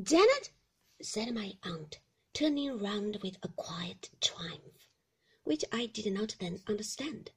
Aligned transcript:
Janet, 0.00 0.50
said 1.02 1.34
my 1.34 1.58
aunt, 1.62 2.00
turning 2.32 2.78
round 2.78 3.18
with 3.22 3.36
a 3.42 3.48
quiet 3.48 4.08
triumph, 4.22 4.88
which 5.44 5.66
I 5.70 5.84
did 5.84 6.10
not 6.14 6.34
then 6.40 6.62
understand. 6.66 7.30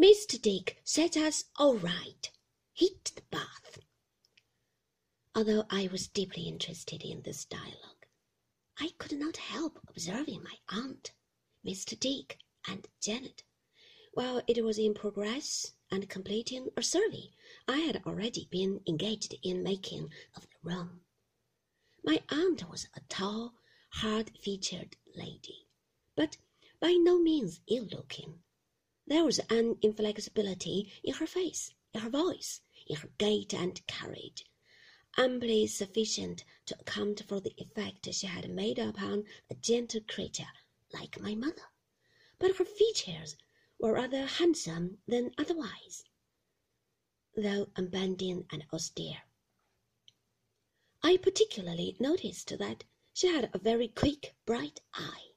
Mr. 0.00 0.40
Dick 0.40 0.80
set 0.84 1.18
us 1.18 1.44
all 1.56 1.76
right. 1.76 2.30
Hit 2.72 3.12
the 3.14 3.20
bath. 3.30 3.78
Although 5.34 5.66
I 5.68 5.88
was 5.88 6.08
deeply 6.08 6.48
interested 6.48 7.02
in 7.02 7.20
this 7.20 7.44
dialogue, 7.44 8.06
I 8.78 8.92
could 8.96 9.18
not 9.18 9.36
help 9.36 9.78
observing 9.86 10.42
my 10.42 10.56
aunt, 10.70 11.12
Mr. 11.62 12.00
Dick, 12.00 12.38
and 12.66 12.88
Janet, 13.02 13.42
while 14.14 14.40
it 14.46 14.64
was 14.64 14.78
in 14.78 14.94
progress 14.94 15.74
and 15.90 16.08
completing 16.08 16.70
a 16.74 16.82
survey 16.82 17.34
I 17.68 17.80
had 17.80 18.02
already 18.06 18.48
been 18.50 18.80
engaged 18.88 19.34
in 19.42 19.62
making 19.62 20.10
of 20.34 20.48
the 20.48 20.56
room. 20.62 21.02
My 22.12 22.22
aunt 22.28 22.68
was 22.68 22.88
a 22.92 23.00
tall, 23.08 23.54
hard-featured 23.88 24.98
lady, 25.14 25.66
but 26.14 26.36
by 26.78 26.92
no 26.92 27.18
means 27.18 27.62
ill-looking. 27.68 28.42
There 29.06 29.24
was 29.24 29.38
an 29.48 29.78
inflexibility 29.80 30.92
in 31.02 31.14
her 31.14 31.26
face, 31.26 31.72
in 31.94 32.02
her 32.02 32.10
voice, 32.10 32.60
in 32.86 32.96
her 32.96 33.08
gait 33.16 33.54
and 33.54 33.80
carriage, 33.86 34.44
amply 35.16 35.66
sufficient 35.66 36.44
to 36.66 36.78
account 36.78 37.22
for 37.26 37.40
the 37.40 37.54
effect 37.56 38.12
she 38.12 38.26
had 38.26 38.50
made 38.50 38.78
upon 38.78 39.24
a 39.48 39.54
gentle 39.54 40.02
creature 40.02 40.52
like 40.92 41.18
my 41.18 41.34
mother. 41.34 41.70
But 42.38 42.56
her 42.56 42.66
features 42.66 43.38
were 43.78 43.94
rather 43.94 44.26
handsome 44.26 44.98
than 45.08 45.32
otherwise, 45.38 46.04
though 47.34 47.70
unbending 47.74 48.46
and 48.50 48.66
austere. 48.70 49.22
I 51.04 51.16
particularly 51.16 51.96
noticed 51.98 52.56
that 52.58 52.84
she 53.12 53.26
had 53.26 53.50
a 53.52 53.58
very 53.58 53.88
quick, 53.88 54.36
bright 54.46 54.80
eye. 54.94 55.32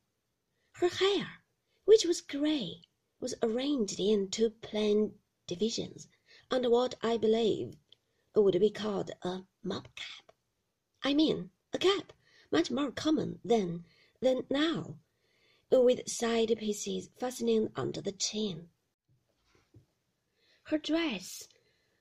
Her 0.73 0.89
hair, 0.89 1.43
which 1.85 2.05
was 2.05 2.21
grey, 2.21 2.83
was 3.19 3.33
arranged 3.41 3.99
in 3.99 4.29
two 4.29 4.51
plain 4.51 5.17
divisions 5.47 6.07
under 6.51 6.69
what 6.69 6.93
I 7.01 7.17
believe 7.17 7.77
would 8.35 8.59
be 8.59 8.69
called 8.69 9.09
a 9.23 9.47
mob 9.63 9.87
cap. 9.95 10.31
I 11.01 11.15
mean 11.15 11.49
a 11.73 11.79
cap 11.79 12.13
much 12.51 12.69
more 12.69 12.91
common 12.91 13.39
then 13.43 13.85
than 14.21 14.45
now, 14.51 14.99
with 15.71 16.07
side 16.07 16.55
pieces 16.59 17.09
fastening 17.17 17.71
under 17.75 18.01
the 18.01 18.11
chin. 18.11 18.69
Her 20.65 20.77
dress 20.77 21.47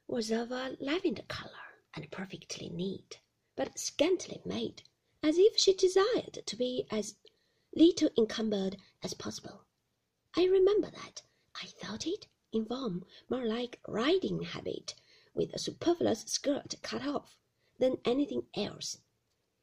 was 0.07 0.31
of 0.31 0.51
a 0.51 0.77
lavender 0.81 1.23
colour 1.29 1.81
and 1.95 2.11
perfectly 2.11 2.69
neat 2.69 3.21
but 3.57 3.79
scantily 3.79 4.41
made, 4.45 4.83
as 5.23 5.39
if 5.39 5.57
she 5.57 5.73
desired 5.73 6.43
to 6.45 6.57
be 6.57 6.87
as 6.91 7.17
little 7.75 8.11
encumbered 8.19 8.77
as 9.03 9.15
possible. 9.15 9.65
I 10.37 10.45
remember 10.45 10.91
that 10.91 11.23
I 11.63 11.67
thought 11.67 12.07
it, 12.07 12.27
in 12.53 12.67
form, 12.67 13.05
more 13.29 13.47
like 13.47 13.81
riding 13.87 14.43
habit 14.43 14.95
with 15.35 15.53
a 15.55 15.59
superfluous 15.59 16.23
skirt 16.23 16.75
cut 16.83 17.07
off 17.07 17.37
than 17.79 18.01
anything 18.05 18.47
else. 18.55 18.99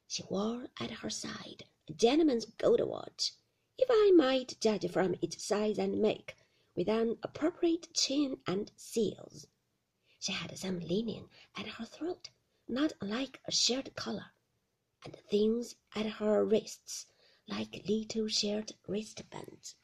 She 0.08 0.23
wore 0.23 0.69
at 0.80 0.92
her 0.92 1.09
side 1.09 1.66
a 1.89 1.94
gentleman's 1.94 2.45
gold 2.45 2.81
watch, 2.81 3.34
if 3.78 3.88
I 3.89 4.12
might 4.16 4.59
judge 4.59 4.89
from 4.89 5.16
its 5.22 5.44
size 5.44 5.78
and 5.78 6.02
make, 6.02 6.36
with 6.75 6.88
an 6.88 7.17
appropriate 7.23 7.94
chain 7.94 8.39
and 8.47 8.72
seals. 8.75 9.47
She 10.19 10.31
had 10.31 10.58
some 10.58 10.80
linen 10.80 11.30
at 11.56 11.67
her 11.67 11.86
throat 11.86 12.30
not 12.67 12.94
unlike 13.02 13.42
a 13.45 13.52
shirt 13.52 13.95
collar, 13.95 14.34
and 15.04 15.16
things 15.16 15.76
at 15.95 16.06
her 16.06 16.45
wrists 16.45 17.08
like 17.48 17.84
little 17.88 18.28
short 18.28 18.72
wristbands. 18.88 19.76